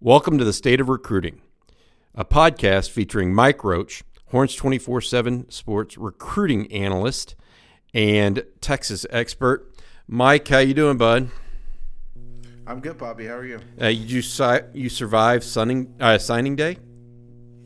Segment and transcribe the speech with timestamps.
[0.00, 1.40] Welcome to the State of Recruiting,
[2.14, 7.34] a podcast featuring Mike Roach, Horns 24 7 sports recruiting analyst
[7.94, 9.72] and Texas expert.
[10.06, 11.30] Mike, how you doing, bud?
[12.66, 13.26] I'm good, Bobby.
[13.26, 13.60] How are you?
[13.80, 16.78] Uh, you si- you survived sunning, uh, signing day?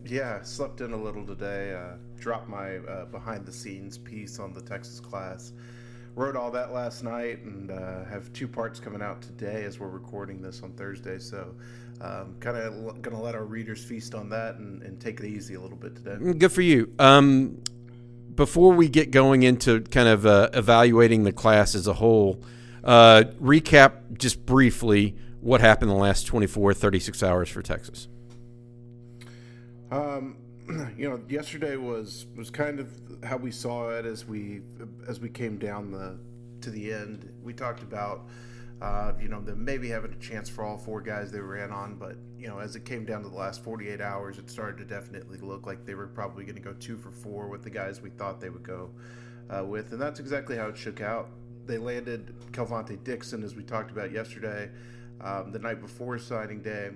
[0.04, 1.74] Yeah, slept in a little today.
[1.74, 5.52] Uh, dropped my uh, behind the scenes piece on the Texas class.
[6.14, 9.88] Wrote all that last night and uh, have two parts coming out today as we're
[9.88, 11.18] recording this on Thursday.
[11.20, 11.54] So,
[12.00, 15.18] um, kind of l- going to let our readers feast on that and, and, take
[15.20, 16.12] it easy a little bit today.
[16.12, 16.92] Mm, good for you.
[16.98, 17.60] Um,
[18.34, 22.40] before we get going into kind of uh, evaluating the class as a whole,
[22.84, 28.06] uh, recap just briefly what happened in the last 24, 36 hours for Texas.
[29.90, 30.36] Um,
[30.96, 32.92] you know, yesterday was was kind of
[33.24, 34.60] how we saw it as we
[35.08, 36.18] as we came down the
[36.60, 37.32] to the end.
[37.42, 38.26] We talked about
[38.80, 41.96] uh, you know them maybe having a chance for all four guys they ran on,
[41.96, 44.84] but you know as it came down to the last 48 hours, it started to
[44.84, 48.00] definitely look like they were probably going to go two for four with the guys
[48.00, 48.90] we thought they would go
[49.50, 51.28] uh, with, and that's exactly how it shook out.
[51.66, 54.70] They landed Kelvontay Dixon as we talked about yesterday,
[55.20, 56.90] um, the night before signing day.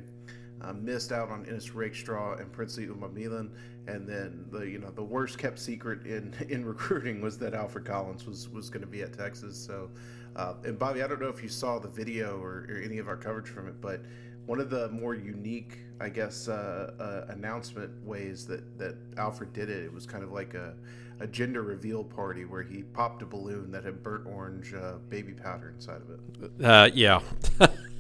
[0.61, 3.51] Uh, missed out on Ennis Rakestraw and Princely Umanmielen,
[3.89, 7.85] and then the you know the worst kept secret in in recruiting was that Alfred
[7.85, 9.57] Collins was was going to be at Texas.
[9.57, 9.91] So,
[10.37, 13.09] uh, and Bobby, I don't know if you saw the video or, or, any of
[13.09, 14.01] our coverage from it, but
[14.47, 19.71] one of the more unique, I guess, uh, uh, announcement ways that that Alfred did
[19.71, 20.75] it, it was kind of like a
[21.21, 25.33] a gender reveal party where he popped a balloon that had burnt orange uh, baby
[25.33, 26.65] powder inside of it.
[26.65, 27.21] Uh, yeah.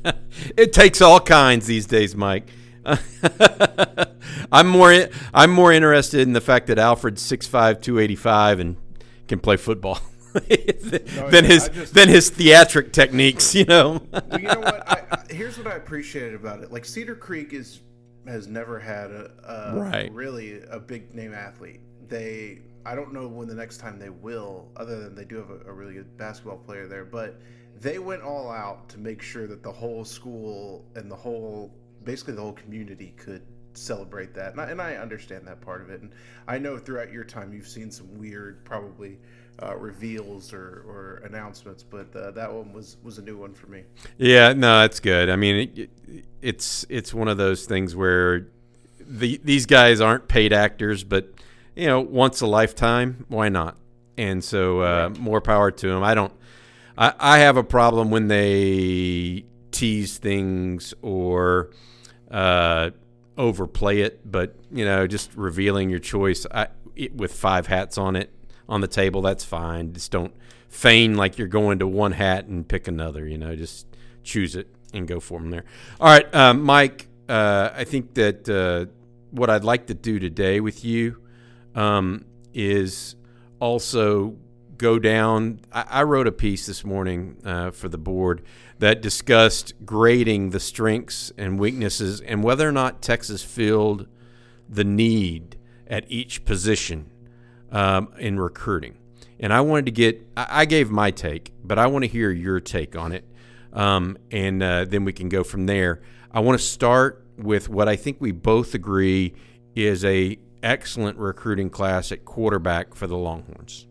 [0.56, 2.48] it takes all kinds these days, Mike.
[4.50, 8.76] I'm more I'm more interested in the fact that Alfred's 6'5", 285 and
[9.28, 10.00] can play football
[10.32, 13.54] than yeah, his just, than his theatric techniques.
[13.54, 14.02] You know.
[14.12, 14.88] well, you know what?
[14.88, 16.72] I, I, here's what I appreciated about it.
[16.72, 17.80] Like Cedar Creek is
[18.26, 20.12] has never had a, a right.
[20.12, 21.80] really a big name athlete.
[22.08, 25.50] They I don't know when the next time they will, other than they do have
[25.50, 27.40] a, a really good basketball player there, but
[27.80, 31.72] they went all out to make sure that the whole school and the whole
[32.04, 33.42] basically the whole community could
[33.74, 36.12] celebrate that and I, and I understand that part of it and
[36.46, 39.18] i know throughout your time you've seen some weird probably
[39.62, 43.68] uh, reveals or, or announcements but uh, that one was was a new one for
[43.68, 43.84] me.
[44.18, 45.30] Yeah no that's good.
[45.30, 48.48] I mean it, it's it's one of those things where
[49.00, 51.32] the, these guys aren't paid actors but
[51.76, 53.76] you know once a lifetime why not?
[54.18, 55.18] And so uh, right.
[55.18, 56.32] more power to them i don't
[56.96, 61.70] I, I have a problem when they tease things or
[62.30, 62.90] uh,
[63.36, 68.16] overplay it, but you know, just revealing your choice I, it, with five hats on
[68.16, 68.30] it
[68.68, 69.92] on the table, that's fine.
[69.92, 70.34] Just don't
[70.68, 73.26] feign like you're going to one hat and pick another.
[73.26, 73.86] You know, just
[74.22, 75.64] choose it and go for them there.
[76.00, 77.08] All right, um, Mike.
[77.28, 78.90] Uh, I think that uh,
[79.30, 81.22] what I'd like to do today with you
[81.74, 83.16] um, is
[83.58, 84.36] also
[84.76, 85.60] go down.
[85.72, 88.42] I, I wrote a piece this morning uh, for the board
[88.80, 94.08] that discussed grading the strengths and weaknesses and whether or not Texas filled
[94.68, 95.56] the need
[95.86, 97.11] at each position
[97.72, 98.96] um, in recruiting.
[99.40, 102.60] And I wanted to get, I gave my take, but I want to hear your
[102.60, 103.24] take on it.
[103.72, 106.02] Um, and uh, then we can go from there.
[106.30, 109.34] I want to start with what I think we both agree
[109.74, 113.86] is a excellent recruiting class at quarterback for the Longhorns.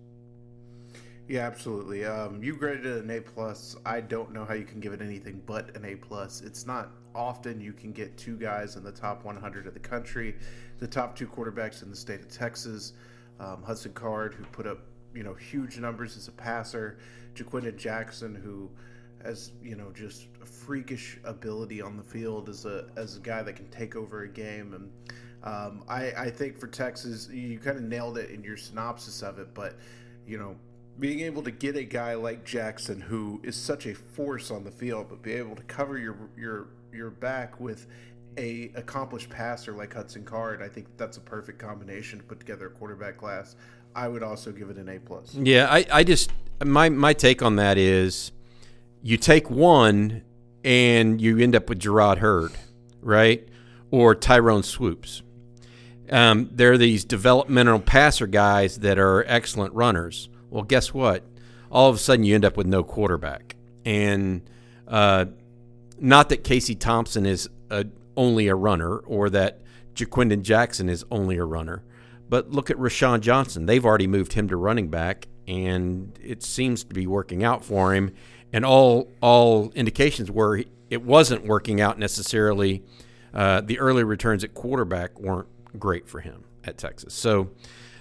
[1.28, 2.06] Yeah, absolutely.
[2.06, 3.76] Um, you graded it an A plus.
[3.86, 6.42] I don't know how you can give it anything but an A plus.
[6.42, 10.36] It's not often you can get two guys in the top 100 of the country,
[10.80, 12.94] the top two quarterbacks in the state of Texas.
[13.42, 14.80] Um, Hudson Card, who put up
[15.14, 17.00] you know huge numbers as a passer,
[17.36, 18.70] Ja'Quinden Jackson, who
[19.24, 23.42] has you know just a freakish ability on the field as a as a guy
[23.42, 24.92] that can take over a game and.
[25.44, 29.40] Um, I, I think for Texas, you kind of nailed it in your synopsis of
[29.40, 29.76] it, but
[30.28, 30.56] you know,
[31.00, 34.70] being able to get a guy like Jackson who is such a force on the
[34.70, 37.88] field, but be able to cover your your your back with
[38.38, 42.68] a accomplished passer like Hudson Card, I think that's a perfect combination to put together
[42.68, 43.56] a quarterback class.
[43.96, 45.36] I would also give it an A plus.
[45.36, 46.32] Yeah, I, I just
[46.64, 48.32] my my take on that is
[49.02, 50.24] you take one
[50.64, 52.54] and you end up with Jerrod Heard,
[53.02, 53.48] right?
[53.90, 55.24] Or Tyrone Swoopes.
[56.10, 60.30] Um, there are these developmental passer guys that are excellent runners.
[60.50, 61.24] Well, guess what?
[61.72, 63.56] All of a sudden, you end up with no quarterback.
[63.86, 64.42] And
[64.88, 65.26] uh,
[66.00, 67.86] not that Casey Thompson is a,
[68.16, 69.62] only a runner or that
[69.96, 71.84] Ja'Quinden Jackson is only a runner,
[72.30, 73.66] but look at Roschon Johnson.
[73.66, 77.94] They've already moved him to running back, and it seems to be working out for
[77.94, 78.14] him.
[78.54, 82.84] And all all indications were it wasn't working out necessarily
[83.34, 85.48] uh, the early returns at quarterback weren't
[85.80, 87.14] great for him at Texas.
[87.14, 87.52] So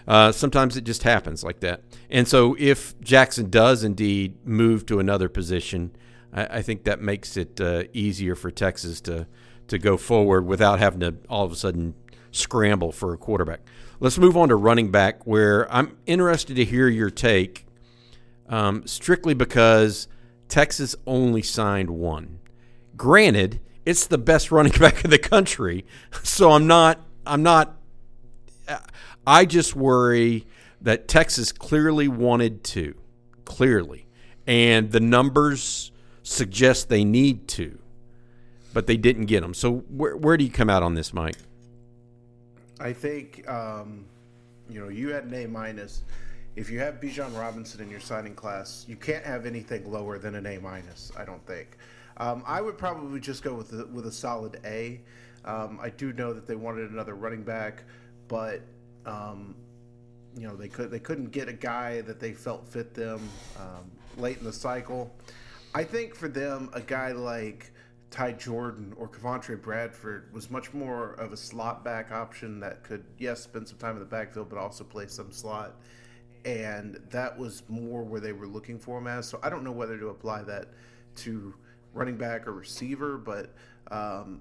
[0.09, 1.83] uh, sometimes it just happens like that.
[2.11, 5.95] And so if Jackson does indeed move to another position,
[6.33, 9.27] I, I think that makes it uh, easier for Texas to
[9.71, 11.95] to go forward without having to all of a sudden
[12.31, 13.61] scramble for a quarterback.
[13.99, 17.67] Let's move on to running back, where I'm interested to hear your take,
[18.49, 20.09] um, strictly because
[20.49, 22.39] Texas only signed one.
[22.97, 25.85] Granted, it's the best running back in the country,
[26.23, 27.01] so I'm not.
[27.27, 27.77] I'm not.
[29.27, 30.47] I just worry
[30.81, 32.95] that Texas clearly wanted to,
[33.45, 34.07] clearly,
[34.47, 37.80] and the numbers suggest they need to,
[38.73, 39.55] but they didn't get them.
[39.55, 41.37] So where where do you come out on this, Mike?
[42.79, 44.05] I think um,
[44.69, 46.03] you know you had an A minus.
[46.57, 50.35] If you have Bijan Robinson in your signing class, you can't have anything lower than
[50.35, 51.13] an A minus.
[51.17, 51.77] I don't think.
[52.17, 55.01] Um, I would probably just go with a, with a solid A.
[55.45, 57.85] Um, I do know that they wanted another running back,
[58.29, 58.61] but
[59.07, 59.55] um,
[60.37, 63.29] you know they could they couldn't get a guy that they felt fit them
[63.59, 65.13] um, late in the cycle.
[65.75, 67.73] I think for them, a guy like
[68.11, 73.05] Ty Jordan or Cavontre Bradford was much more of a slot back option that could,
[73.19, 75.77] yes, spend some time in the backfield, but also play some slot.
[76.45, 79.29] And that was more where they were looking for him as.
[79.29, 80.69] So I don't know whether to apply that
[81.17, 81.55] to
[81.95, 83.55] running back or receiver, but
[83.93, 84.41] um,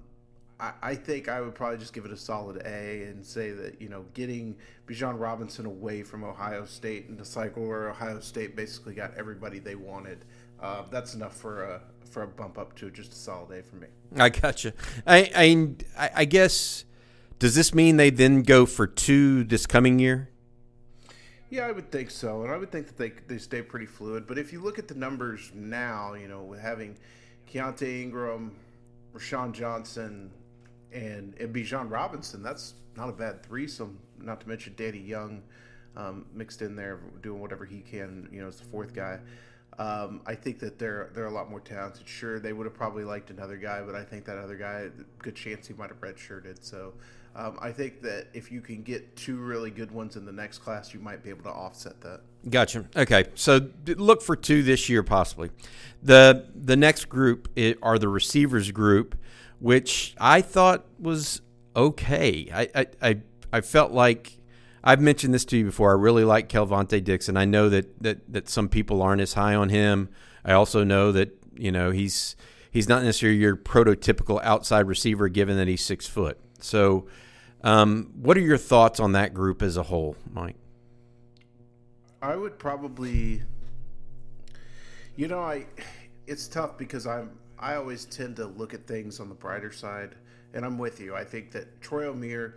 [0.58, 3.80] I, I, think I would probably just give it a solid A and say that,
[3.80, 4.56] you know, getting
[4.88, 9.58] Bijan Robinson away from Ohio State in the cycle where Ohio State basically got everybody
[9.58, 10.24] they wanted,
[10.60, 13.76] uh, that's enough for a, for a bump up to just a solid A for
[13.76, 13.86] me.
[14.16, 14.74] I gotcha.
[15.06, 16.84] I, I I guess
[17.38, 20.28] does this mean they then go for two this coming year?
[21.48, 24.26] Yeah, I would think so, and I would think that they they stay pretty fluid.
[24.26, 26.96] But if you look at the numbers now, you know, with having
[27.52, 28.54] Keaontay Ingram,
[29.14, 30.30] Roschon Johnson,
[30.92, 33.98] and, and Bijan Robinson, that's not a bad threesome.
[34.18, 35.42] Not to mention Danny Young
[35.96, 39.18] um, mixed in there, doing whatever he can, you know, as the fourth guy.
[39.78, 42.06] Um, I think that they're they're a lot more talented.
[42.06, 44.88] Sure, they would have probably liked another guy, but I think that other guy,
[45.18, 46.62] good chance he might have redshirted.
[46.62, 46.92] So
[47.36, 50.58] um, I think that if you can get two really good ones in the next
[50.58, 52.20] class, you might be able to offset that.
[52.48, 52.86] Gotcha.
[52.96, 55.50] Okay, so look for two this year possibly.
[56.02, 57.48] the The next group
[57.82, 59.16] are the receivers group,
[59.60, 61.40] which I thought was
[61.76, 62.50] okay.
[62.52, 63.20] I I I,
[63.52, 64.39] I felt like
[64.82, 65.90] I've mentioned this to you before.
[65.90, 67.36] I really like Kelvontay Dixon.
[67.36, 70.08] I know that, that that some people aren't as high on him.
[70.44, 72.36] I also know that you know he's
[72.70, 76.38] he's not necessarily your prototypical outside receiver, given that he's six foot.
[76.60, 77.06] So,
[77.62, 80.56] um, what are your thoughts on that group as a whole, Mike?
[82.22, 83.42] I would probably,
[85.16, 85.66] you know, I
[86.26, 90.14] it's tough because I'm I always tend to look at things on the brighter side,
[90.54, 91.14] and I'm with you.
[91.14, 92.54] I think that Troy Omeire,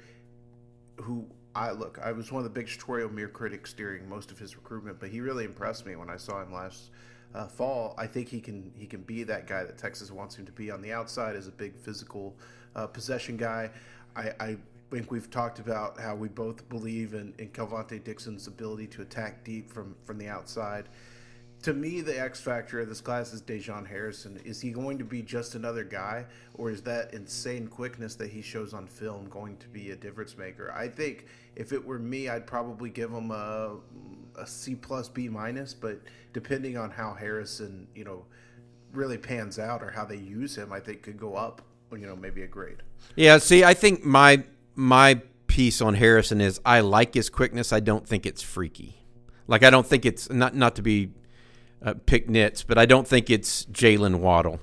[1.02, 4.39] who I look, I was one of the big Troy Omeire critics during most of
[4.39, 6.89] his recruitment, but he really impressed me when I saw him last
[7.35, 7.94] uh, fall.
[7.97, 10.71] I think he can he can be that guy that Texas wants him to be
[10.71, 12.35] on the outside as a big physical
[12.75, 13.69] uh, possession guy.
[14.15, 14.57] I, I,
[14.91, 19.43] think we've talked about how we both believe in, in Kelvontay Dixon's ability to attack
[19.43, 20.88] deep from from the outside
[21.63, 24.39] to me, the X factor of this class is Dejon Harrison.
[24.43, 28.41] Is he going to be just another guy, or is that insane quickness that he
[28.41, 30.74] shows on film going to be a difference maker?
[30.75, 33.77] I think if it were me, I'd probably give him a,
[34.38, 36.01] a C plus B minus, but
[36.34, 38.25] depending on how Harrison, you know,
[38.91, 41.62] really pans out or how they use him, I think could go up,
[41.93, 42.84] you know, maybe a grade.
[43.15, 43.38] Yeah.
[43.38, 44.43] See, I think my
[44.75, 47.72] my piece on Harrison is I like his quickness.
[47.72, 48.98] I don't think it's freaky.
[49.48, 51.12] Like I don't think it's not not to be
[51.84, 54.60] uh, pick nits, but I don't think it's Jaylen Waddle.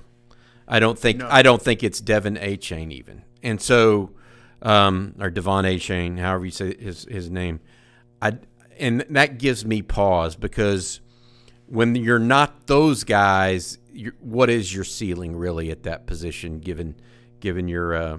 [0.67, 1.27] I don't think no.
[1.29, 4.11] I don't think it's Devon Achane even, and so
[4.61, 7.59] um, or Devon Achane, however you say his his name.
[8.21, 8.37] I
[8.79, 11.01] and that gives me pause because
[11.67, 13.77] when you're not those guys,
[14.19, 16.95] what is your ceiling really at that position given
[17.39, 18.17] given your uh,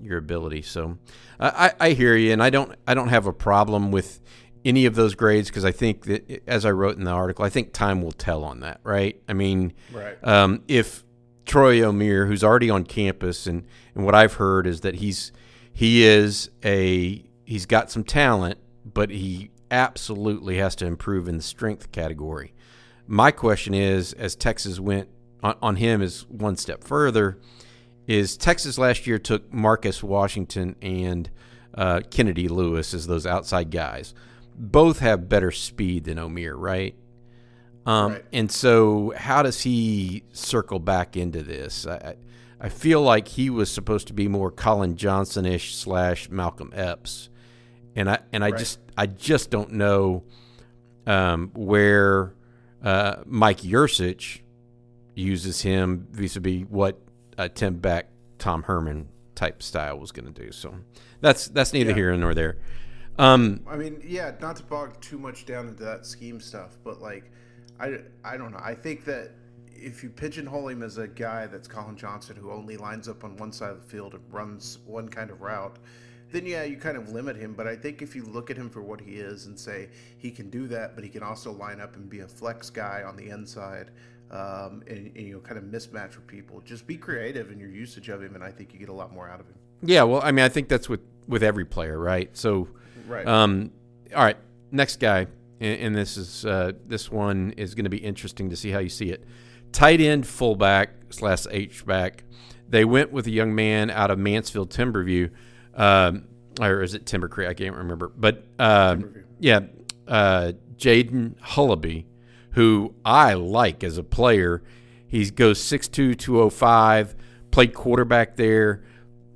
[0.00, 0.62] your ability?
[0.62, 0.98] So
[1.40, 4.20] I, I hear you, and I don't I don't have a problem with
[4.64, 7.50] any of those grades because I think that, as I wrote in the article, I
[7.50, 9.20] think time will tell on that, right?
[9.28, 10.16] I mean, right.
[10.22, 11.04] Um, if
[11.44, 15.32] Troy Omeire, who's already on campus, and, and what I've heard is that he's
[15.72, 21.42] he is a he's got some talent, but he absolutely has to improve in the
[21.42, 22.54] strength category.
[23.06, 25.08] My question is, as Texas went
[25.42, 27.38] on, on him is one step further,
[28.06, 31.28] is Texas last year took Marcus Washington and
[31.74, 34.14] uh, Kennedy Lewis as those outside guys
[34.56, 36.94] both have better speed than Omeire, right?
[37.86, 38.24] Um, right.
[38.32, 41.86] And so, how does he circle back into this?
[41.86, 42.16] I,
[42.60, 47.28] I feel like he was supposed to be more Collin Johnson-ish slash Malcolm Epps,
[47.94, 48.58] and I and I Right.
[48.58, 50.24] just I just don't know
[51.06, 52.32] um, where
[52.82, 54.40] uh, Mike Yurcich
[55.14, 56.98] uses him vis-a-vis what
[57.36, 58.08] uh, Tim Beck,
[58.38, 60.50] Tom Herman type style was going to do.
[60.52, 60.74] So
[61.20, 61.96] that's that's neither Yeah.
[61.96, 62.56] here nor there.
[63.18, 67.00] Um, I mean, yeah, not to bog too much down into that scheme stuff, but
[67.00, 67.30] like,
[67.78, 68.60] I, I don't know.
[68.62, 69.30] I think that
[69.72, 73.36] if you pigeonhole him as a guy that's Collin Johnson who only lines up on
[73.36, 75.76] one side of the field and runs one kind of route,
[76.32, 77.54] then yeah, you kind of limit him.
[77.54, 80.30] But I think if you look at him for what he is and say he
[80.30, 83.16] can do that, but he can also line up and be a flex guy on
[83.16, 83.90] the inside,
[84.30, 86.60] um, and, and you know, kind of mismatch with people.
[86.64, 89.12] Just be creative in your usage of him, and I think you get a lot
[89.12, 89.54] more out of him.
[89.82, 92.36] yeah, well, I mean, I think that's with with every player, right?
[92.36, 92.68] So.
[93.06, 93.26] Right.
[93.26, 93.70] Um,
[94.14, 94.36] all right,
[94.70, 95.26] next guy,
[95.60, 98.78] and, and this is uh, this one is going to be interesting to see how
[98.78, 99.24] you see it.
[99.72, 102.24] Tight end, fullback slash H back.
[102.68, 105.30] They went with a young man out of Mansfield Timberview,
[105.74, 106.24] um,
[106.60, 107.48] or is it Timber Creek?
[107.48, 109.24] I can't remember, but Timberview.
[109.40, 109.60] yeah,
[110.08, 112.04] uh, Jaden Hullaby,
[112.52, 114.62] who I like as a player.
[115.06, 117.14] He goes 6'2", 205,
[117.50, 118.82] played quarterback there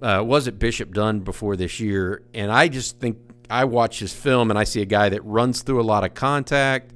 [0.02, 3.18] uh, was at Bishop Dunne before this year, and I just think
[3.50, 6.14] I watch his film and I see a guy that runs through a lot of
[6.14, 6.92] contact,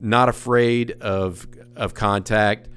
[0.00, 2.68] not afraid of of contact,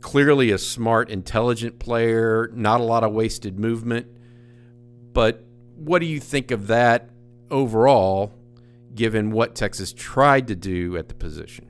[0.00, 4.06] clearly a smart, intelligent player, not a lot of wasted movement.
[5.12, 5.44] But
[5.76, 7.10] what do you think of that
[7.50, 8.32] overall,
[8.94, 11.66] given what Texas tried to do at the position?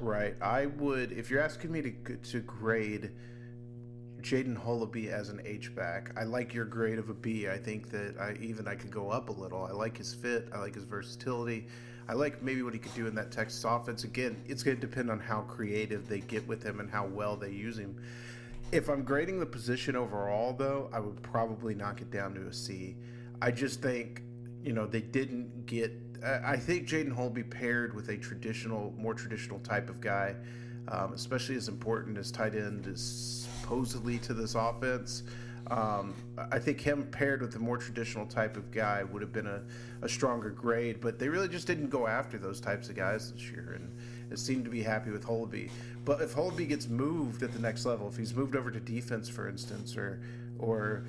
[0.00, 0.34] Right.
[0.40, 3.10] I would, if you're asking me to to grade
[4.22, 7.48] Jaden Hullaby as an H back, I like your grade of a B.
[7.48, 9.64] I think that I even I could go up a little.
[9.64, 10.48] I like his fit.
[10.54, 11.66] I like his versatility.
[12.08, 14.04] I like maybe what he could do in that Texas offense.
[14.04, 17.36] Again, it's going to depend on how creative they get with him and how well
[17.36, 17.96] they use him.
[18.72, 22.52] If I'm grading the position overall, though, I would probably knock it down to a
[22.52, 22.96] C.
[23.42, 24.22] I just think,
[24.62, 25.92] you know, they didn't get.
[26.22, 30.34] I think Jaden Hullaby paired with a traditional, more traditional type of guy,
[30.90, 35.22] um, especially as important as tight end is supposedly to this offense.
[35.70, 36.14] Um,
[36.50, 39.62] I think him paired with a more traditional type of guy would have been a,
[40.02, 43.50] a stronger grade, but they really just didn't go after those types of guys this
[43.50, 45.70] year, and seemed to be happy with Hullaby.
[46.04, 49.28] But if Hullaby gets moved at the next level, if he's moved over to defense,
[49.28, 50.20] for instance, or
[50.58, 51.04] or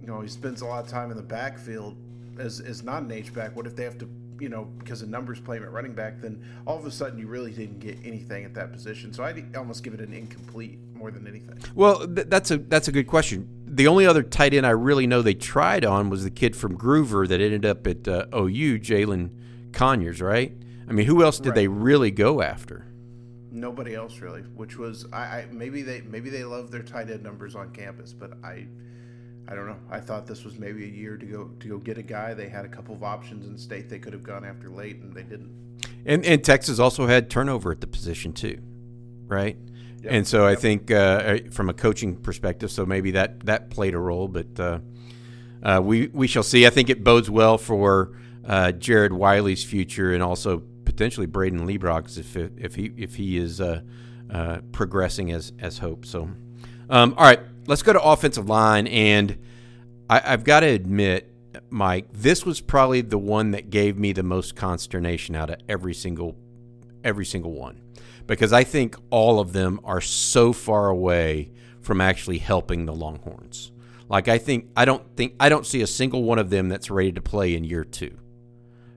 [0.00, 1.96] you know he spends a lot of time in the backfield
[2.38, 4.08] as as not an H back, what if they have to
[4.40, 6.20] you know because of numbers play him at running back?
[6.20, 9.12] Then all of a sudden you really didn't get anything at that position.
[9.12, 11.58] So I'd almost give it an incomplete more than anything.
[11.74, 13.48] Well, th- that's a that's a good question.
[13.66, 16.76] The only other tight end I really know they tried on was the kid from
[16.78, 19.30] Gruver that ended up at uh, OU, Jalen
[19.72, 20.52] Conyers, right?
[20.88, 21.54] I mean, who else did Right.
[21.56, 22.86] they really go after?
[23.50, 27.22] Nobody else really, which was I, I maybe they maybe they love their tight end
[27.22, 28.66] numbers on campus, but I
[29.46, 29.76] I don't know.
[29.90, 32.34] I thought this was maybe a year to go to go get a guy.
[32.34, 35.14] They had a couple of options in state they could have gone after late, and
[35.14, 35.50] they didn't.
[36.06, 38.58] And and Texas also had turnover at the position too,
[39.26, 39.56] right?
[40.02, 40.12] Yep.
[40.12, 43.98] And so I think uh, from a coaching perspective, so maybe that that played a
[43.98, 44.78] role, but uh,
[45.62, 46.66] uh, we we shall see.
[46.66, 48.12] I think it bodes well for
[48.46, 53.60] uh, Jared Wiley's future and also potentially Brayden Liebrock's if if he if he is
[53.60, 53.80] uh,
[54.30, 56.06] uh, progressing as as hoped.
[56.06, 56.30] So,
[56.90, 59.38] um, all right, let's go to offensive line, and
[60.08, 61.32] I, I've got to admit,
[61.70, 65.94] Mike, this was probably the one that gave me the most consternation out of every
[65.94, 66.36] single
[67.02, 67.80] every single one
[68.26, 73.72] because I think all of them are so far away from actually helping the Longhorns.
[74.08, 76.90] Like I think I don't think I don't see a single one of them that's
[76.90, 78.18] ready to play in year two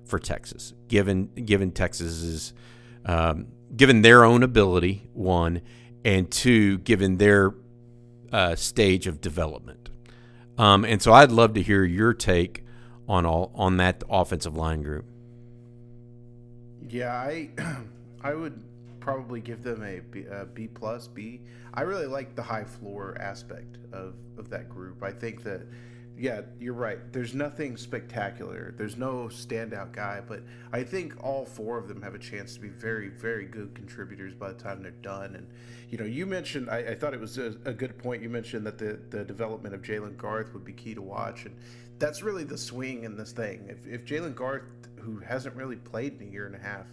[0.06, 2.54] for Texas, given given Texas's
[3.06, 5.62] um, given their own ability one
[6.04, 7.54] and two given their
[8.32, 9.90] uh, stage of development.
[10.58, 12.64] Um, and so I'd love to hear your take
[13.08, 15.06] on all on that offensive line group.
[16.90, 17.50] Yeah, I
[18.22, 18.60] I would
[19.00, 21.42] probably give them a B, a B plus B.
[21.74, 25.04] I really like the high floor aspect of of that group.
[25.04, 25.62] I think that
[26.18, 26.98] yeah, you're right.
[27.14, 28.74] There's nothing spectacular.
[28.76, 32.60] There's no standout guy, but I think all four of them have a chance to
[32.60, 35.36] be very, very good contributors by the time they're done.
[35.36, 35.48] And
[35.90, 38.24] you know, you mentioned I, I thought it was a, a good point.
[38.24, 41.56] You mentioned that the the development of Jalen Garth would be key to watch, and
[42.00, 43.68] that's really the swing in this thing.
[43.70, 44.64] If if Jalen Garth,
[45.00, 46.88] who hasn't really played in a year and a half,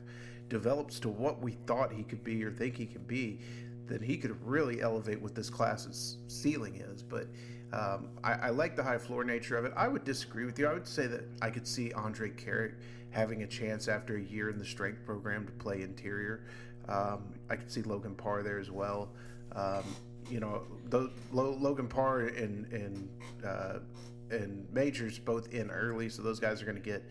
[0.50, 3.40] develops to what we thought he could be or think he can be,
[3.86, 7.02] then he could really elevate what this class's ceiling is.
[7.02, 7.26] But
[7.74, 9.72] um, I, I like the high floor nature of it.
[9.76, 10.68] I would disagree with you.
[10.68, 12.74] I would say that I could see Andre Carrick
[13.10, 16.44] having a chance after a year in the strength program to play interior.
[16.88, 19.08] Um, I could see Logan Parr there as well.
[19.56, 19.82] Um,
[20.30, 23.08] you know, the, Logan Parr and and
[23.44, 23.78] uh,
[24.30, 27.02] and Majors both in early, so those guys are going to get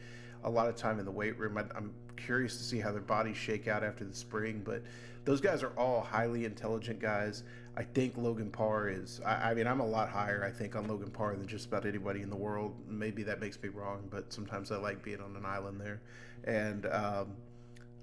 [0.46, 1.58] a lot of time in the weight room.
[1.58, 4.82] I, I'm curious to see how their bodies shake out after the spring, but
[5.26, 7.44] those guys are all highly intelligent guys.
[7.76, 9.20] I think Logan Parr is.
[9.26, 11.86] I, I, mean, I'm a lot higher, I think, on Logan Parr than just about
[11.86, 12.76] anybody in the world.
[12.88, 16.02] Maybe that makes me wrong, but sometimes I like being on an island there.
[16.44, 17.36] And um,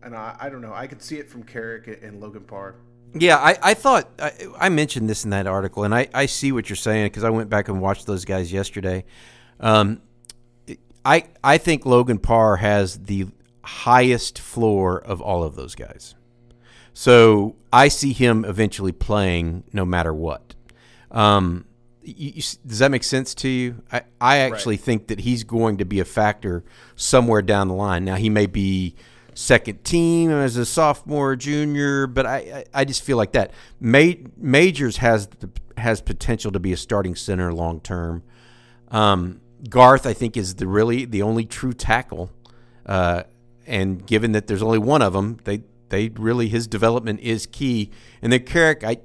[0.03, 0.73] and I, I don't know.
[0.73, 2.75] I could see it from Carrick and Logan Parr.
[3.13, 6.53] Yeah, I, I thought I, I, mentioned this in that article, and I, I see
[6.53, 9.05] what you're saying because I went back and watched those guys yesterday.
[9.59, 10.01] Um,
[11.05, 13.27] I I think Logan Parr has the
[13.71, 16.15] highest floor of all of those guys.
[16.93, 20.55] So I see him eventually playing no matter what.
[21.11, 21.67] Um,
[22.03, 23.83] you, you, does that make sense to you?
[23.93, 24.85] I, I actually right.
[24.85, 26.65] think that he's going to be a factor
[26.97, 28.05] somewhere down the line.
[28.05, 28.97] Now, he may be
[29.35, 33.53] second team as a sophomore, junior, but I, I, I just feel like that.
[33.79, 38.25] Ma- Majors has the, has potential to be a starting center long term.
[38.89, 42.31] Um, Garth, I think, is the really the only true tackle.
[42.85, 43.23] Uh,
[43.67, 47.91] and given that there's only one of them, they they really his development is key.
[48.23, 48.99] And then Carrick, I,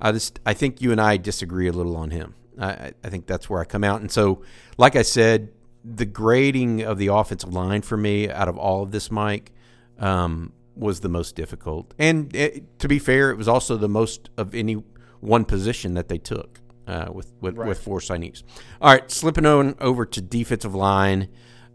[0.00, 2.34] I just I think you and I disagree a little on him.
[2.58, 4.00] I, I think that's where I come out.
[4.00, 4.42] And so,
[4.78, 5.50] like I said,
[5.84, 9.52] the grading of the offensive line for me out of all of this, Mike,
[9.98, 11.94] um, was the most difficult.
[11.98, 14.82] And it, to be fair, it was also the most of any
[15.20, 17.68] one position that they took uh, with with, right.
[17.68, 18.42] with, four signees.
[18.80, 21.28] All right, slipping on over to defensive line,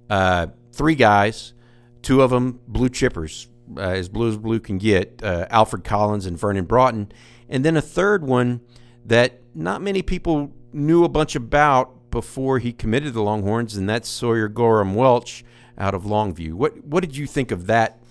[0.10, 1.54] uh, three guys,
[2.02, 6.26] two of them blue chippers uh, as blue as blue can get, uh, Alfred Collins
[6.26, 7.12] and Vernon Broughton.
[7.50, 8.62] And then a third one
[9.06, 14.10] that not many people knew a bunch about before he committed the Longhorns, and that's
[14.10, 15.44] Sawyer Goram-Welch
[15.78, 16.54] out of Longview.
[16.54, 18.02] What what did you think of that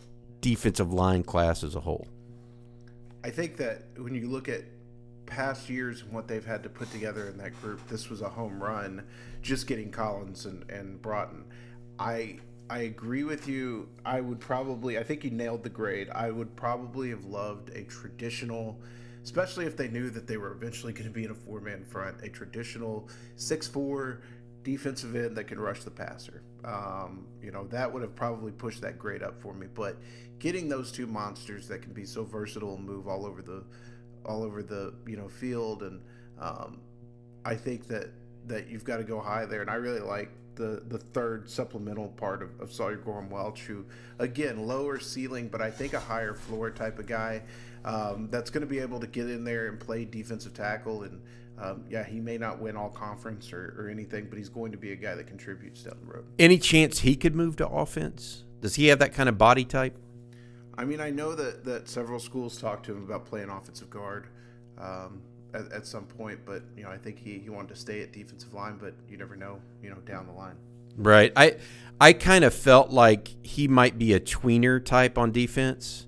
[0.41, 2.07] defensive line class as a whole?
[3.23, 4.63] I think that when you look at
[5.27, 8.29] past years and what they've had to put together in that group, this was a
[8.29, 9.05] home run.
[9.43, 11.45] Just getting Collins and, and Broughton.
[11.99, 12.39] I
[12.71, 13.89] I agree with you.
[14.05, 16.09] I would probably, I think you nailed the grade.
[16.09, 18.79] I would probably have loved a traditional,
[19.25, 21.85] especially if they knew that they were eventually going to be in a four man
[21.85, 24.23] front, a traditional 6 4
[24.63, 26.43] defensive end that can rush the passer.
[26.65, 29.67] Um, you know, that would have probably pushed that grade up for me.
[29.75, 29.97] But
[30.39, 33.65] getting those two monsters that can be so versatile and move all over the,
[34.25, 35.83] all over the, you know, field.
[35.83, 36.01] And
[36.39, 36.79] um,
[37.45, 38.11] I think that,
[38.47, 39.61] that you've got to go high there.
[39.61, 43.85] And I really like the the third supplemental part of, of Sawyer Goram-Welch, who
[44.19, 47.43] again lower ceiling, but I think a higher floor type of guy
[47.85, 51.03] um, that's going to be able to get in there and play defensive tackle.
[51.03, 51.21] And
[51.59, 54.79] um, yeah, he may not win all conference or, or anything, but he's going to
[54.79, 56.25] be a guy that contributes down the road.
[56.39, 58.45] Any chance he could move to offense?
[58.61, 59.97] Does he have that kind of body type?
[60.77, 64.27] I mean, I know that that several schools talked to him about playing offensive guard.
[64.79, 65.23] Um,
[65.55, 68.13] at, at some point, but you know, I think he, he wanted to stay at
[68.13, 70.57] defensive line, but you never know, you know, down the line.
[70.97, 71.33] Right.
[71.37, 71.57] I
[72.01, 76.07] I kind of felt like he might be a tweener type on defense.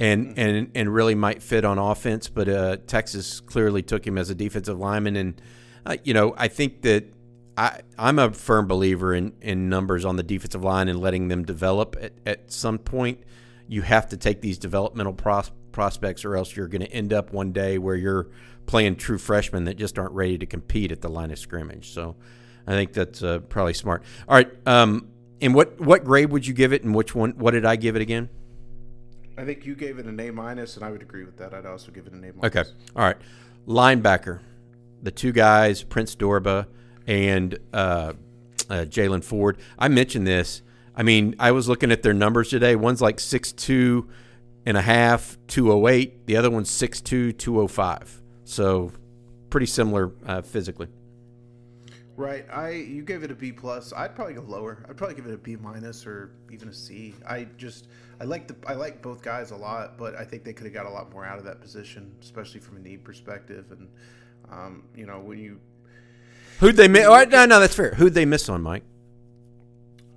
[0.00, 0.38] And, mm-hmm.
[0.38, 4.34] and and really might fit on offense, but uh, Texas clearly took him as a
[4.36, 5.42] defensive lineman, and
[5.84, 7.12] uh, you know I think that
[7.58, 11.44] I, I'm a firm believer in, in numbers on the defensive line and letting them
[11.44, 11.96] develop.
[12.00, 13.18] At, at some point,
[13.66, 17.32] you have to take these developmental pros, prospects, or else you're going to end up
[17.32, 18.28] one day where you're
[18.68, 21.90] playing true freshmen that just aren't ready to compete at the line of scrimmage.
[21.90, 22.14] So
[22.66, 24.04] I think that's uh, probably smart.
[24.28, 24.48] All right.
[24.66, 25.08] Um,
[25.40, 27.32] and what, what grade would you give it, and which one?
[27.32, 28.28] What did I give it again?
[29.36, 31.54] I think you gave it an A minus, and I would agree with that.
[31.54, 32.44] I'd also give it an A minus.
[32.44, 32.70] Okay.
[32.94, 33.16] All right.
[33.66, 34.40] Linebacker,
[35.02, 36.66] the two guys, Prince Dorbah
[37.06, 38.12] and uh,
[38.68, 39.58] uh, Jaylan Ford.
[39.78, 40.62] I mentioned this.
[40.96, 42.74] I mean, I was looking at their numbers today.
[42.74, 44.08] One's like six two
[44.68, 46.26] and a half, 208.
[46.26, 48.20] The other one's 6'2", 205.
[48.48, 48.90] So
[49.50, 50.88] pretty similar uh, physically.
[52.16, 52.46] Right.
[52.50, 53.92] I you gave it a B plus.
[53.92, 54.84] I'd probably go lower.
[54.88, 57.14] I'd probably give it a B minus or even a C.
[57.28, 57.88] I just
[58.20, 60.72] I like the I like both guys a lot, but I think they could have
[60.72, 63.66] got a lot more out of that position, especially from a need perspective.
[63.70, 63.88] And
[64.50, 65.60] um, you know when you
[66.58, 67.06] who'd they miss?
[67.06, 67.94] Oh, no, no, that's fair.
[67.94, 68.82] Who'd they miss on, Mike?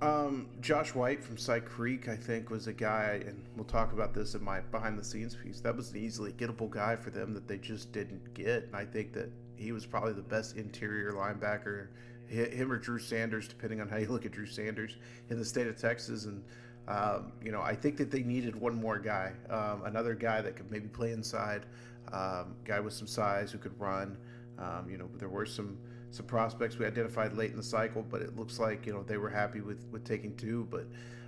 [0.02, 4.12] Um, Josh White from Cy Creek, I think, was a guy, and we'll talk about
[4.12, 5.60] this in my behind the scenes piece.
[5.60, 8.64] That was an easily gettable guy for them that they just didn't get.
[8.64, 11.86] And I think that he was probably the best interior linebacker,
[12.26, 14.96] him or Drew Sanders, depending on how you look at Drew Sanders
[15.30, 16.24] in the state of Texas.
[16.24, 16.42] And,
[16.88, 20.56] um, you know, I think that they needed one more guy, um, another guy that
[20.56, 21.64] could maybe play inside,
[22.12, 24.16] um, guy with some size who could run.
[24.58, 25.78] Um, you know, there were some
[26.12, 29.16] some prospects we identified late in the cycle, but it looks like you know they
[29.16, 30.68] were happy with with taking two.
[30.70, 30.86] But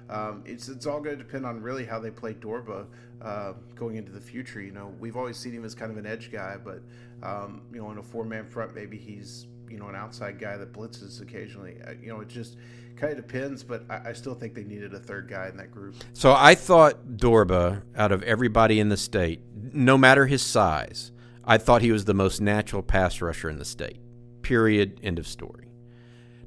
[0.09, 2.87] um, it's it's all going to depend on really how they play Dorbah
[3.23, 4.61] uh, going into the future.
[4.61, 6.83] You know, we've always seen him as kind of an edge guy, but
[7.23, 10.57] um, you know, in a four man front, maybe he's you know an outside guy
[10.59, 11.77] that blitzes occasionally.
[11.87, 12.59] Uh, you know, it just
[12.97, 13.63] kind of depends.
[13.63, 15.97] But I, I, still think they needed a third guy in that group.
[16.13, 19.41] So I thought Dorbah, out of everybody in the state,
[19.73, 21.11] no matter his size,
[21.47, 23.99] I thought he was the most natural pass rusher in the state.
[24.45, 25.01] Period.
[25.03, 25.69] End of story.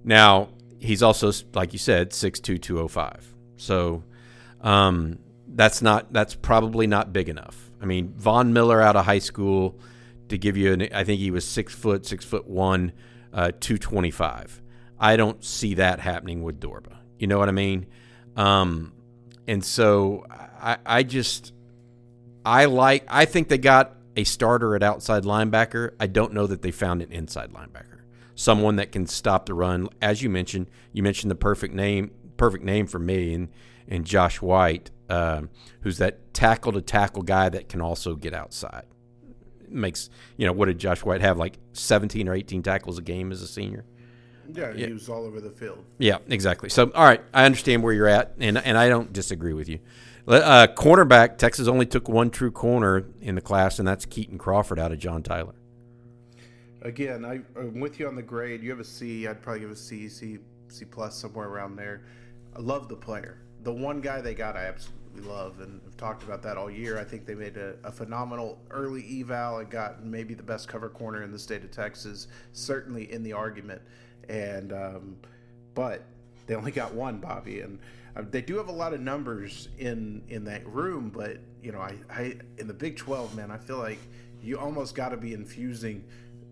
[0.03, 3.33] Now he's also, like you said, six two two oh five.
[3.57, 4.03] So
[4.61, 7.71] um, that's not that's probably not big enough.
[7.81, 9.79] I mean, Von Miller out of high school
[10.29, 12.93] to give you an, I think he was six foot, six foot one,
[13.33, 14.61] uh, two twenty five.
[14.99, 16.97] I don't see that happening with Dorbah.
[17.19, 17.87] You know what I mean?
[18.35, 18.93] Um,
[19.47, 21.53] and so I, I just
[22.45, 25.91] I like I think they got a starter at outside linebacker.
[25.99, 28.01] I don't know that they found an inside linebacker,
[28.35, 29.87] someone that can stop the run.
[30.01, 33.49] As you mentioned, you mentioned the perfect name, perfect name for me, and
[33.87, 35.43] and Josh White, uh,
[35.81, 38.85] who's that tackle to tackle guy that can also get outside.
[39.69, 43.31] Makes you know what did Josh White have like 17 or 18 tackles a game
[43.31, 43.85] as a senior?
[44.51, 45.83] Yeah, he was all over the field.
[45.97, 46.69] Yeah, exactly.
[46.69, 49.79] So, all right, I understand where you're at, and and I don't disagree with you.
[50.27, 54.77] Uh, cornerback, Texas only took one true corner in the class, and that's Kitan Crawford
[54.77, 55.55] out of John Tyler.
[56.81, 58.61] Again, I, am with you on the grade.
[58.61, 59.25] You have a C.
[59.25, 62.03] I'd probably give a C, C, C plus somewhere around there.
[62.55, 63.37] I love the player.
[63.63, 66.99] The one guy they got, I absolutely love, and I've talked about that all year.
[66.99, 70.89] I think they made a, a phenomenal early eval and got maybe the best cover
[70.89, 73.81] corner in the state of Texas, certainly in the argument.
[74.27, 75.15] And um,
[75.73, 76.03] but
[76.47, 77.79] they only got one, Bobby, and
[78.17, 81.79] uh, they do have a lot of numbers in in that room, but you know,
[81.79, 83.99] I, I in the Big 12, man, I feel like
[84.41, 86.03] you almost got to be infusing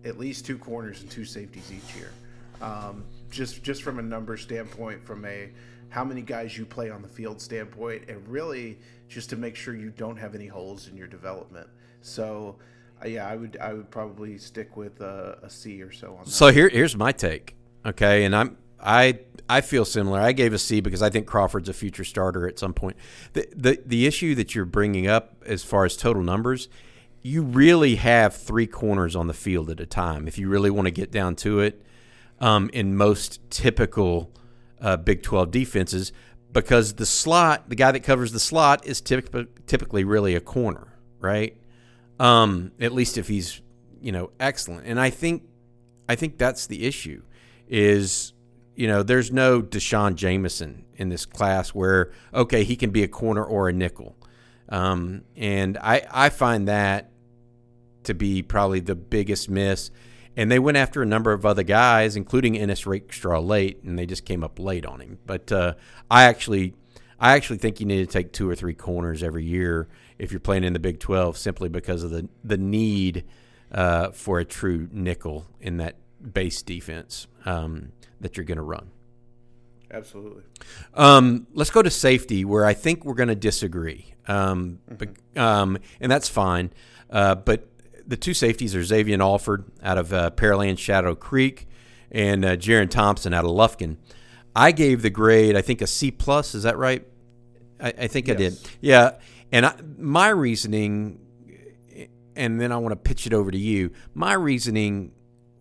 [0.04, 2.12] at least two corners and two safeties each year.
[2.60, 5.50] Um, just just from a number standpoint, from a
[5.88, 9.74] how many guys you play on the field standpoint, and really just to make sure
[9.74, 11.68] you don't have any holes in your development.
[12.00, 12.56] So,
[13.02, 16.24] uh, yeah, I would I would probably stick with a, a C or so on.
[16.24, 16.30] That.
[16.30, 17.56] So here here's my take.
[17.84, 20.20] Okay, and I'm I I feel similar.
[20.20, 22.96] I gave a C because I think Crawford's a future starter at some point.
[23.32, 26.68] The, the the issue that you're bringing up as far as total numbers,
[27.22, 30.26] you really have three corners on the field at a time.
[30.26, 31.82] If you really want to get down to it,
[32.40, 34.32] um, in most typical
[34.80, 36.12] uh, Big 12 defenses,
[36.52, 40.98] because the slot, the guy that covers the slot, is typically typically really a corner,
[41.20, 41.56] right?
[42.18, 43.60] Um, at least if he's
[44.00, 45.44] you know excellent, and I think
[46.08, 47.22] I think that's the issue
[47.68, 48.32] is
[48.76, 53.08] you know, there's no D'Shawn Jamison in this class where okay, he can be a
[53.08, 54.16] corner or a nickel,
[54.68, 57.10] um, and I I find that
[58.04, 59.90] to be probably the biggest miss.
[60.38, 64.04] And they went after a number of other guys, including Ennis Rakestraw late, and they
[64.04, 65.18] just came up late on him.
[65.24, 65.74] But uh,
[66.10, 66.74] I actually,
[67.18, 70.40] I actually think you need to take two or three corners every year if you're
[70.40, 73.24] playing in the Big 12, simply because of the the need
[73.72, 75.96] uh, for a true nickel in that
[76.32, 77.26] base defense.
[77.46, 78.90] Um, that you're going to run.
[79.90, 80.42] Absolutely.
[80.94, 84.96] Um, let's go to safety, where I think we're going to disagree, um, mm-hmm.
[84.96, 86.72] but, um, and that's fine.
[87.08, 87.68] Uh, but
[88.06, 91.68] the two safeties are Xavier Alford out of uh, Pearland Shadow Creek
[92.10, 93.96] and uh, Jerrin Thompson out of Lufkin.
[94.54, 96.54] I gave the grade, I think, a C plus.
[96.54, 97.06] Is that right?
[97.80, 98.34] I, I think yes.
[98.34, 98.58] I did.
[98.80, 99.10] Yeah.
[99.52, 101.20] And I, my reasoning,
[102.34, 103.92] and then I want to pitch it over to you.
[104.14, 105.12] My reasoning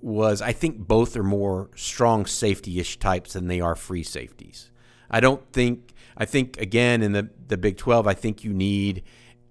[0.06, 4.70] was I think both are more strong safety ish types than they are free safeties.
[5.10, 9.02] I don't think, I think, again, in the, the Big 12, I think you need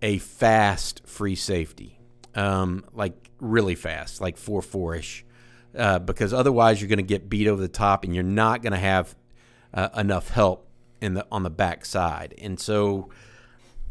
[0.01, 1.99] a fast free safety,
[2.37, 5.25] um, like really fast, like 4 4 ish,
[5.77, 8.75] uh, because otherwise you're going to get beat over the top and you're not going
[8.75, 9.17] to have
[9.73, 10.69] uh, enough help
[11.01, 12.33] in the on the back side.
[12.39, 13.11] And so,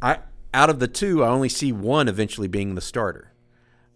[0.02, 0.19] I
[0.54, 3.33] out of the two, I only see one eventually being the starter.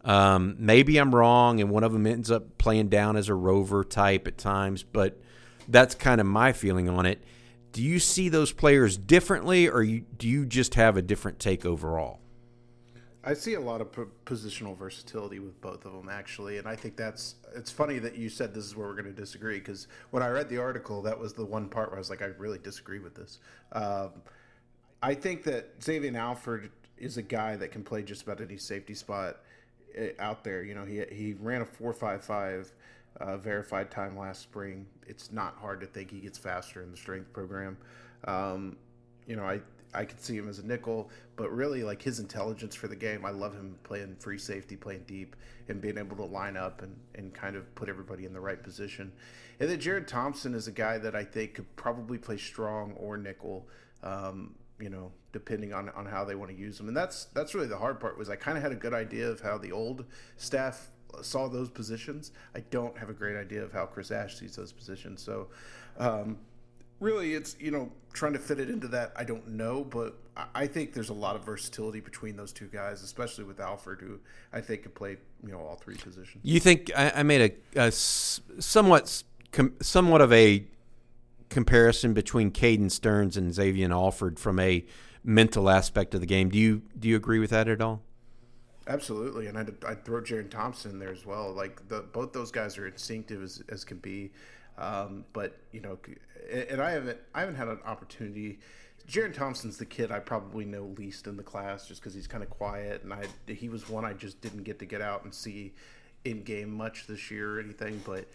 [0.08, 3.84] Um, maybe I'm wrong, and one of them ends up playing down as a rover
[3.84, 5.20] type at times, but
[5.68, 7.22] that's kind of my feeling on it.
[7.74, 11.66] Do you see those players differently, or you, do you just have a different take
[11.66, 12.22] overall?
[13.22, 13.92] I see a lot of
[14.24, 17.36] positional versatility with both of them, actually, and I think that's.
[17.54, 20.30] It's funny that you said this is where we're going to disagree because when I
[20.30, 23.00] read the article, that was the one part where I was like, I really disagree
[23.00, 23.40] with this.
[23.74, 24.12] Um,
[25.04, 28.94] I think that Xavier Alford is a guy that can play just about any safety
[28.94, 29.40] spot
[30.20, 30.64] out there.
[30.64, 32.72] You know, he he ran a four five five
[33.20, 34.86] uh, verified time last spring.
[35.08, 37.78] It's not hard to think he gets faster in the strength program.
[38.26, 38.78] Um,
[39.26, 39.62] you know, I
[39.94, 43.26] I could see him as a nickel, but really like his intelligence for the game,
[43.26, 45.36] I love him playing free safety, playing deep,
[45.70, 48.62] and being able to line up and, and kind of put everybody in the right
[48.62, 49.12] position.
[49.60, 53.18] And then Jerrin Thompson is a guy that I think could probably play strong or
[53.18, 53.68] nickel.
[54.04, 56.88] Um, you know, depending on, on how they want to use them.
[56.88, 59.30] And that's that's really the hard part was I kind of had a good idea
[59.30, 60.04] of how the old
[60.36, 60.90] staff
[61.22, 62.32] saw those positions.
[62.56, 65.22] I don't have a great idea of how Chris Ash sees those positions.
[65.22, 65.50] So,
[66.00, 66.40] um,
[67.00, 69.14] really, it's you know trying to fit it into that.
[69.16, 70.18] I don't know, but
[70.56, 74.20] I think there's a lot of versatility between those two guys, especially with Alford, who
[74.52, 76.44] I think could play you know all three positions.
[76.44, 79.24] You think I, I made a, a somewhat
[79.82, 80.64] somewhat of a
[81.50, 84.84] comparison between Caden Sterns and Xavier Alford from a
[85.28, 86.50] mental aspect of the game.
[86.50, 88.02] Do you do you agree with that at all?
[88.88, 91.52] Absolutely, and I'd, I'd throw Jerrin Thompson there as well.
[91.52, 94.32] Like the, both those guys are instinctive as, as can be,
[94.78, 96.00] um, but you know,
[96.70, 98.60] and I haven't I haven't had an opportunity.
[99.06, 102.44] Jerrin Thompson's the kid I probably know least in the class, just because he's kind
[102.44, 105.34] of quiet, and I he was one I just didn't get to get out and
[105.34, 105.74] see
[106.24, 108.02] in game much this year or anything.
[108.06, 108.26] But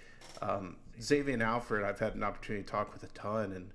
[0.42, 3.70] um, Xavier and Alfred, I've had an opportunity to talk with a ton, and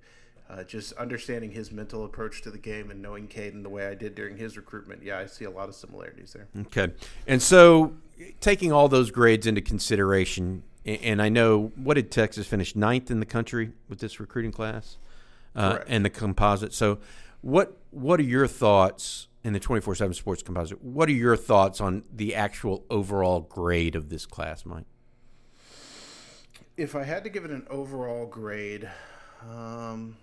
[0.50, 3.96] uh, just understanding his mental approach to the game and knowing Caden the way I
[3.96, 6.48] did during his recruitment, yeah, I see a lot of similarities there.
[6.68, 6.94] Okay,
[7.28, 7.94] and so
[8.40, 13.20] taking all those grades into consideration, and I know what did Texas finish ninth in
[13.20, 14.98] the country with this recruiting class,
[15.56, 16.74] uh, and the composite.
[16.74, 17.00] So,
[17.42, 20.82] what what are your thoughts in the twenty four seven Sports composite?
[20.82, 24.86] What are your thoughts on the actual overall grade of this class, Mike?
[26.78, 28.88] If I had to give it an overall grade,
[29.50, 30.16] um,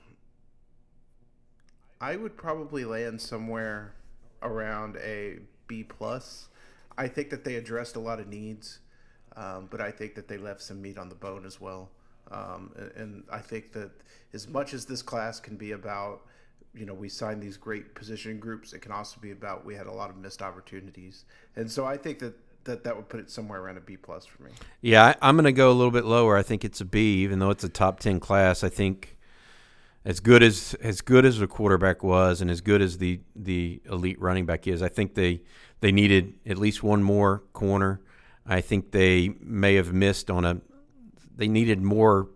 [2.04, 3.94] I would probably land somewhere
[4.42, 6.48] around a B plus.
[6.98, 8.80] I think that they addressed a lot of needs,
[9.36, 11.88] um, but I think that they left some meat on the bone as well.
[12.30, 13.90] Um, and, and I think that
[14.34, 16.20] as much as this class can be about,
[16.74, 19.86] you know, we signed these great position groups, it can also be about we had
[19.86, 21.24] a lot of missed opportunities.
[21.56, 24.26] And so I think that that that would put it somewhere around a B plus
[24.26, 24.50] for me.
[24.82, 26.36] Yeah, I, am going to go a little bit lower.
[26.36, 28.62] I think it's a B, even though it's a top ten class.
[28.62, 29.16] I think
[30.04, 33.80] as good as as good as the quarterback was, and as good as the the
[33.90, 35.40] elite running back is, I think they
[35.80, 38.00] they needed at least one more corner.
[38.46, 40.60] I think they may have missed on a.
[41.36, 42.28] They needed more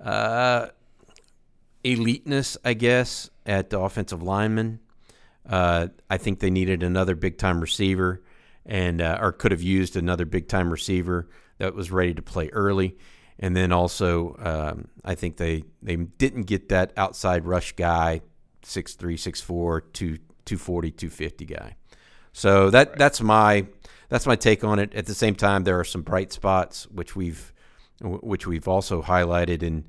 [0.00, 0.68] uh,
[1.82, 4.80] eliteness, I guess, at the offensive lineman.
[5.46, 8.22] Uh, I think they needed another big time receiver
[8.64, 11.28] and uh, or could have used another big time receiver
[11.58, 12.96] that was ready to play early.
[13.38, 18.20] And then also, um, I think they, they didn't get that outside rush guy,
[18.62, 21.76] 6'3", 6'4", 240, 250 guy.
[22.34, 22.98] So that right.
[22.98, 23.66] that's my
[24.08, 24.92] that's my take on it.
[24.94, 27.52] At the same time, there are some bright spots which we've
[28.02, 29.62] which we've also highlighted.
[29.62, 29.84] And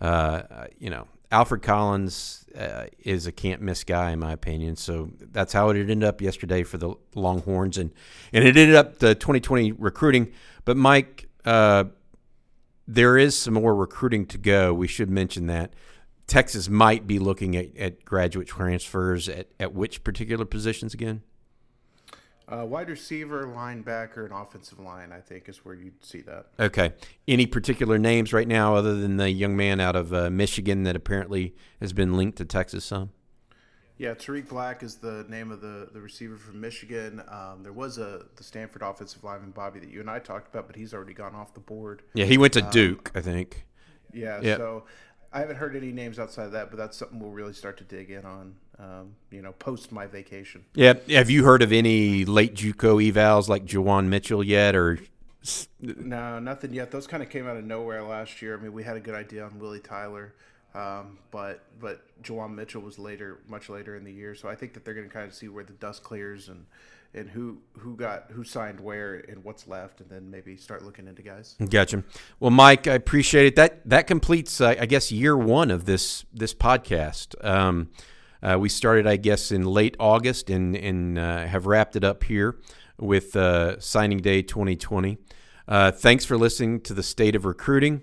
[0.00, 4.76] uh, you know, Alfred Collins uh, is a can't miss guy in my opinion.
[4.76, 7.92] So that's how it ended up yesterday for the Longhorns, and
[8.32, 10.32] and it ended up the 2020 recruiting.
[10.64, 11.84] But Mike, uh,
[12.94, 14.74] there is some more recruiting to go.
[14.74, 15.74] We should mention that.
[16.26, 21.22] Texas might be looking at, at graduate transfers at, at which particular positions again?
[22.48, 26.46] Uh, wide receiver, linebacker, and offensive line, I think, is where you'd see that.
[26.58, 26.92] Okay.
[27.28, 30.96] Any particular names right now, other than the young man out of uh, Michigan that
[30.96, 33.10] apparently has been linked to Texas some?
[34.00, 37.22] Yeah, Tarik Black is the name of the, the receiver from Michigan.
[37.28, 40.66] Um, there was a the Stanford offensive lineman Bobby that you and I talked about,
[40.66, 42.00] but he's already gone off the board.
[42.14, 43.66] Yeah, he went to um, Duke, I think.
[44.10, 44.56] Yeah, yep.
[44.56, 44.84] so
[45.34, 47.84] I haven't heard any names outside of that, but that's something we'll really start to
[47.84, 48.54] dig in on.
[48.78, 50.64] Um, you know, post my vacation.
[50.74, 50.94] Yeah.
[51.10, 54.98] Have you heard of any late JUCO evals like Juwan Mitchell yet, or?
[55.78, 56.90] No, nothing yet.
[56.90, 58.56] Those kind of came out of nowhere last year.
[58.56, 60.32] I mean, we had a good idea on Willie Tyler,
[60.74, 64.34] um, but but Juwan Mitchell was later, much later in the year.
[64.34, 66.66] So I think that they're going to kind of see where the dust clears and
[67.12, 71.08] and who who got who signed where and what's left, and then maybe start looking
[71.08, 71.56] into guys.
[71.68, 72.04] Gotcha.
[72.38, 73.56] Well, Mike, I appreciate it.
[73.56, 77.34] That that completes, uh, I guess, year one of this this podcast.
[77.44, 77.90] Um,
[78.42, 82.24] uh, we started, I guess, in late August and and uh, have wrapped it up
[82.24, 82.58] here
[82.98, 85.18] with uh, signing day 2020.
[85.66, 88.02] Uh, thanks for listening to the state of recruiting.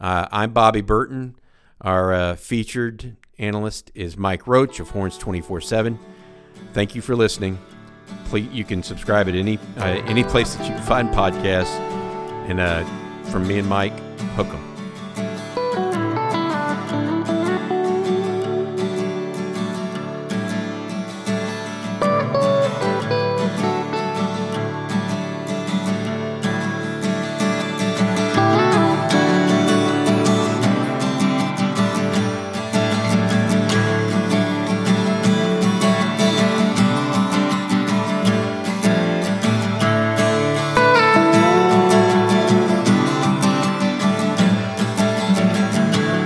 [0.00, 1.36] Uh, I'm Bobby Burton.
[1.82, 5.98] Our featured analyst is Mike Roach of Horns 24 7.
[6.72, 7.58] Thank you for listening
[8.32, 11.78] please, you can subscribe at any uh, any place that you can find podcasts.
[12.48, 12.84] And uh,
[13.30, 13.98] from me and Mike,
[14.36, 14.71] hook 'em.